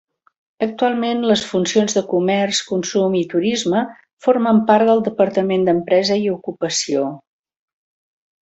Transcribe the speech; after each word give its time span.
Actualment, 0.65 1.19
les 1.31 1.43
funcions 1.49 1.97
de 1.97 2.03
Comerç, 2.13 2.61
Consum 2.71 3.17
i 3.21 3.23
Turisme, 3.35 3.83
formen 4.29 4.63
part 4.73 4.91
del 4.93 5.05
Departament 5.11 5.69
d'Empresa 5.69 6.19
i 6.27 6.29
Ocupació. 6.41 7.05